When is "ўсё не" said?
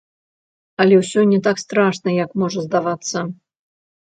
1.01-1.39